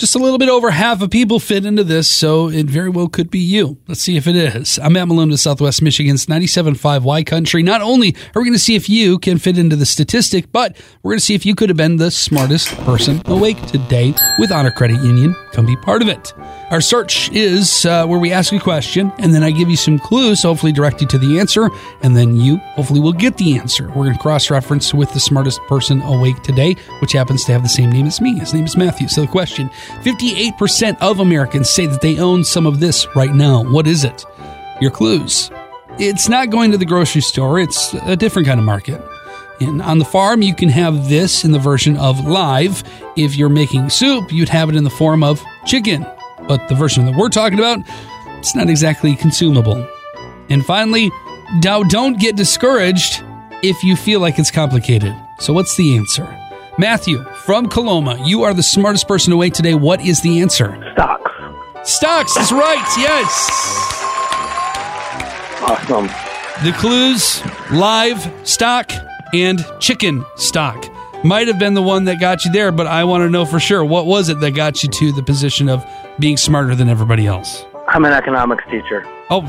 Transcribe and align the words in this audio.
Just 0.00 0.14
a 0.14 0.18
little 0.18 0.38
bit 0.38 0.48
over 0.48 0.70
half 0.70 1.02
of 1.02 1.10
people 1.10 1.38
fit 1.38 1.66
into 1.66 1.84
this, 1.84 2.10
so 2.10 2.48
it 2.48 2.64
very 2.64 2.88
well 2.88 3.06
could 3.06 3.30
be 3.30 3.38
you. 3.38 3.76
Let's 3.86 4.00
see 4.00 4.16
if 4.16 4.26
it 4.26 4.34
is. 4.34 4.78
I'm 4.78 4.94
Matt 4.94 5.08
Malone 5.08 5.28
with 5.28 5.40
Southwest 5.40 5.82
Michigan's 5.82 6.24
97.5 6.24 7.02
Y 7.02 7.22
Country. 7.22 7.62
Not 7.62 7.82
only 7.82 8.16
are 8.34 8.40
we 8.40 8.46
going 8.46 8.54
to 8.54 8.58
see 8.58 8.76
if 8.76 8.88
you 8.88 9.18
can 9.18 9.36
fit 9.36 9.58
into 9.58 9.76
the 9.76 9.84
statistic, 9.84 10.50
but 10.52 10.74
we're 11.02 11.10
going 11.10 11.18
to 11.18 11.24
see 11.26 11.34
if 11.34 11.44
you 11.44 11.54
could 11.54 11.68
have 11.68 11.76
been 11.76 11.98
the 11.98 12.10
smartest 12.10 12.68
person 12.78 13.20
awake 13.26 13.60
today 13.66 14.14
with 14.38 14.50
Honor 14.50 14.70
Credit 14.70 15.02
Union. 15.02 15.36
Come 15.52 15.66
be 15.66 15.76
part 15.76 16.00
of 16.00 16.08
it. 16.08 16.32
Our 16.70 16.80
search 16.80 17.32
is 17.32 17.84
uh, 17.84 18.06
where 18.06 18.20
we 18.20 18.30
ask 18.30 18.52
a 18.52 18.60
question 18.60 19.12
and 19.18 19.34
then 19.34 19.42
I 19.42 19.50
give 19.50 19.68
you 19.68 19.76
some 19.76 19.98
clues, 19.98 20.44
hopefully 20.44 20.70
direct 20.70 21.00
you 21.00 21.08
to 21.08 21.18
the 21.18 21.40
answer, 21.40 21.68
and 22.02 22.16
then 22.16 22.36
you 22.36 22.58
hopefully 22.76 23.00
will 23.00 23.12
get 23.12 23.38
the 23.38 23.58
answer. 23.58 23.88
We're 23.88 24.04
going 24.04 24.12
to 24.12 24.20
cross 24.20 24.50
reference 24.50 24.94
with 24.94 25.12
the 25.12 25.18
smartest 25.18 25.60
person 25.62 26.00
awake 26.02 26.40
today, 26.44 26.76
which 27.00 27.10
happens 27.10 27.44
to 27.46 27.52
have 27.52 27.64
the 27.64 27.68
same 27.68 27.90
name 27.90 28.06
as 28.06 28.20
me. 28.20 28.38
His 28.38 28.54
name 28.54 28.66
is 28.66 28.76
Matthew. 28.76 29.08
So 29.08 29.22
the 29.22 29.26
question 29.26 29.68
58% 30.04 30.96
of 31.00 31.18
Americans 31.18 31.68
say 31.68 31.86
that 31.86 32.02
they 32.02 32.20
own 32.20 32.44
some 32.44 32.66
of 32.66 32.78
this 32.78 33.04
right 33.16 33.34
now. 33.34 33.64
What 33.64 33.88
is 33.88 34.04
it? 34.04 34.24
Your 34.80 34.92
clues. 34.92 35.50
It's 35.98 36.28
not 36.28 36.50
going 36.50 36.70
to 36.70 36.78
the 36.78 36.86
grocery 36.86 37.22
store, 37.22 37.58
it's 37.58 37.94
a 37.94 38.14
different 38.14 38.46
kind 38.46 38.60
of 38.60 38.64
market. 38.64 39.02
And 39.60 39.82
on 39.82 39.98
the 39.98 40.04
farm, 40.04 40.40
you 40.40 40.54
can 40.54 40.68
have 40.68 41.08
this 41.08 41.44
in 41.44 41.50
the 41.50 41.58
version 41.58 41.96
of 41.96 42.24
live. 42.26 42.84
If 43.16 43.34
you're 43.34 43.48
making 43.48 43.90
soup, 43.90 44.32
you'd 44.32 44.48
have 44.48 44.68
it 44.68 44.76
in 44.76 44.84
the 44.84 44.90
form 44.90 45.24
of 45.24 45.44
chicken 45.66 46.06
but 46.50 46.68
the 46.68 46.74
version 46.74 47.06
that 47.06 47.14
we're 47.14 47.28
talking 47.28 47.60
about, 47.60 47.78
it's 48.40 48.56
not 48.56 48.68
exactly 48.68 49.14
consumable. 49.14 49.88
And 50.48 50.66
finally, 50.66 51.12
now 51.62 51.84
don't 51.84 52.18
get 52.18 52.34
discouraged 52.34 53.22
if 53.62 53.84
you 53.84 53.94
feel 53.94 54.18
like 54.18 54.36
it's 54.36 54.50
complicated. 54.50 55.14
So, 55.38 55.52
what's 55.52 55.76
the 55.76 55.96
answer? 55.96 56.26
Matthew 56.76 57.22
from 57.44 57.68
Coloma, 57.68 58.20
you 58.26 58.42
are 58.42 58.52
the 58.52 58.64
smartest 58.64 59.06
person 59.06 59.32
awake 59.32 59.54
today. 59.54 59.74
What 59.74 60.00
is 60.00 60.22
the 60.22 60.40
answer? 60.40 60.76
Stocks. 60.94 61.30
Stocks 61.84 62.36
is 62.36 62.50
right, 62.50 62.84
yes. 62.98 63.48
Awesome. 65.62 66.06
The 66.64 66.72
clues 66.78 67.44
live 67.70 68.28
stock 68.42 68.90
and 69.32 69.64
chicken 69.78 70.26
stock 70.34 70.84
might 71.22 71.48
have 71.48 71.58
been 71.58 71.74
the 71.74 71.82
one 71.82 72.06
that 72.06 72.18
got 72.18 72.44
you 72.44 72.50
there, 72.50 72.72
but 72.72 72.86
I 72.86 73.04
want 73.04 73.22
to 73.22 73.30
know 73.30 73.44
for 73.44 73.60
sure 73.60 73.84
what 73.84 74.06
was 74.06 74.28
it 74.28 74.40
that 74.40 74.52
got 74.52 74.82
you 74.82 74.88
to 74.88 75.12
the 75.12 75.22
position 75.22 75.68
of 75.68 75.84
being 76.20 76.36
smarter 76.36 76.74
than 76.74 76.88
everybody 76.88 77.26
else? 77.26 77.64
I'm 77.88 78.04
an 78.04 78.12
economics 78.12 78.64
teacher. 78.70 79.04
Oh, 79.30 79.42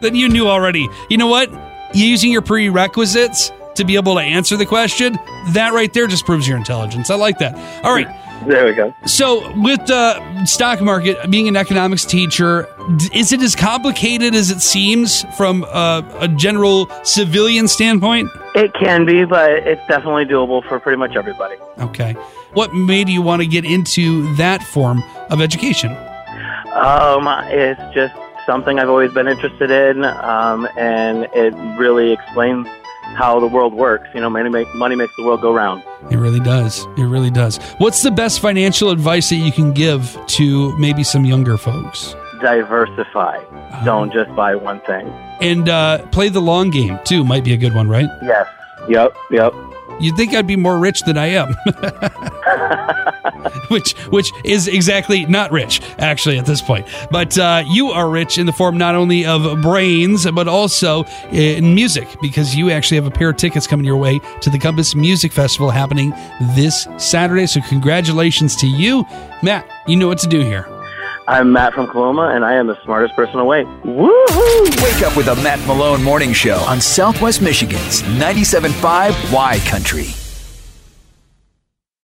then 0.00 0.14
you 0.14 0.28
knew 0.28 0.48
already. 0.48 0.88
You 1.10 1.18
know 1.18 1.26
what? 1.26 1.50
Using 1.94 2.32
your 2.32 2.42
prerequisites 2.42 3.52
to 3.74 3.84
be 3.84 3.96
able 3.96 4.14
to 4.14 4.20
answer 4.20 4.56
the 4.56 4.66
question, 4.66 5.18
that 5.48 5.72
right 5.72 5.92
there 5.92 6.06
just 6.06 6.24
proves 6.24 6.48
your 6.48 6.56
intelligence. 6.56 7.10
I 7.10 7.16
like 7.16 7.38
that. 7.38 7.54
All 7.84 7.92
right. 7.92 8.08
There 8.46 8.66
we 8.66 8.74
go. 8.74 8.94
So, 9.06 9.50
with 9.62 9.86
the 9.86 10.44
stock 10.44 10.80
market, 10.80 11.30
being 11.30 11.48
an 11.48 11.56
economics 11.56 12.04
teacher, 12.04 12.68
is 13.12 13.32
it 13.32 13.40
as 13.40 13.56
complicated 13.56 14.34
as 14.34 14.50
it 14.50 14.60
seems 14.60 15.24
from 15.36 15.64
a, 15.64 16.04
a 16.20 16.28
general 16.28 16.88
civilian 17.02 17.66
standpoint? 17.66 18.30
It 18.56 18.72
can 18.72 19.04
be, 19.04 19.26
but 19.26 19.50
it's 19.52 19.86
definitely 19.86 20.24
doable 20.24 20.66
for 20.66 20.80
pretty 20.80 20.96
much 20.96 21.14
everybody. 21.14 21.56
Okay. 21.78 22.14
What 22.54 22.72
made 22.72 23.06
you 23.10 23.20
want 23.20 23.42
to 23.42 23.46
get 23.46 23.66
into 23.66 24.34
that 24.36 24.62
form 24.62 25.04
of 25.28 25.42
education? 25.42 25.92
Um, 26.72 27.28
it's 27.50 27.94
just 27.94 28.14
something 28.46 28.78
I've 28.78 28.88
always 28.88 29.12
been 29.12 29.28
interested 29.28 29.70
in, 29.70 30.04
um, 30.04 30.66
and 30.78 31.28
it 31.34 31.52
really 31.78 32.12
explains 32.12 32.66
how 33.14 33.38
the 33.40 33.46
world 33.46 33.74
works. 33.74 34.08
You 34.14 34.22
know, 34.22 34.30
money, 34.30 34.48
make, 34.48 34.74
money 34.74 34.96
makes 34.96 35.14
the 35.16 35.24
world 35.24 35.42
go 35.42 35.52
round. 35.52 35.82
It 36.10 36.16
really 36.16 36.40
does. 36.40 36.86
It 36.96 37.04
really 37.04 37.30
does. 37.30 37.58
What's 37.76 38.02
the 38.02 38.10
best 38.10 38.40
financial 38.40 38.88
advice 38.88 39.28
that 39.28 39.36
you 39.36 39.52
can 39.52 39.72
give 39.72 40.18
to 40.28 40.76
maybe 40.78 41.04
some 41.04 41.26
younger 41.26 41.58
folks? 41.58 42.14
Diversify. 42.40 43.36
Uh, 43.38 43.84
Don't 43.84 44.12
just 44.12 44.34
buy 44.34 44.54
one 44.54 44.80
thing. 44.80 45.06
And 45.40 45.68
uh, 45.68 46.06
play 46.08 46.28
the 46.28 46.40
long 46.40 46.70
game, 46.70 46.98
too, 47.04 47.24
might 47.24 47.44
be 47.44 47.52
a 47.52 47.56
good 47.56 47.74
one, 47.74 47.88
right? 47.88 48.08
Yes. 48.22 48.46
Yep. 48.88 49.16
Yep. 49.30 49.54
You'd 49.98 50.16
think 50.16 50.34
I'd 50.34 50.46
be 50.46 50.56
more 50.56 50.78
rich 50.78 51.00
than 51.02 51.16
I 51.16 51.26
am. 51.28 51.54
which 53.68 53.92
which 54.08 54.30
is 54.44 54.68
exactly 54.68 55.24
not 55.26 55.50
rich, 55.50 55.80
actually, 55.98 56.38
at 56.38 56.44
this 56.46 56.60
point. 56.60 56.86
But 57.10 57.38
uh, 57.38 57.64
you 57.66 57.88
are 57.88 58.08
rich 58.08 58.36
in 58.36 58.46
the 58.46 58.52
form 58.52 58.76
not 58.76 58.94
only 58.94 59.24
of 59.24 59.62
brains, 59.62 60.30
but 60.30 60.48
also 60.48 61.04
in 61.30 61.74
music, 61.74 62.08
because 62.20 62.54
you 62.54 62.70
actually 62.70 62.96
have 62.96 63.06
a 63.06 63.10
pair 63.10 63.30
of 63.30 63.36
tickets 63.36 63.66
coming 63.66 63.86
your 63.86 63.96
way 63.96 64.20
to 64.42 64.50
the 64.50 64.58
Compass 64.58 64.94
Music 64.94 65.32
Festival 65.32 65.70
happening 65.70 66.12
this 66.54 66.86
Saturday. 66.98 67.46
So 67.46 67.60
congratulations 67.62 68.54
to 68.56 68.66
you. 68.66 69.04
Matt, 69.42 69.66
you 69.86 69.96
know 69.96 70.08
what 70.08 70.18
to 70.18 70.28
do 70.28 70.40
here. 70.40 70.66
I'm 71.28 71.52
Matt 71.52 71.74
from 71.74 71.88
Coloma, 71.88 72.28
and 72.34 72.44
I 72.44 72.54
am 72.54 72.68
the 72.68 72.80
smartest 72.84 73.16
person 73.16 73.40
awake. 73.40 73.66
Woohoo! 73.82 74.82
Wake 74.84 75.02
up 75.02 75.16
with 75.16 75.26
a 75.26 75.34
Matt 75.42 75.58
Malone 75.66 76.00
morning 76.02 76.32
show 76.32 76.58
on 76.68 76.80
Southwest 76.80 77.42
Michigan's 77.42 78.02
97.5 78.02 79.32
Y 79.32 79.58
Country. 79.66 80.25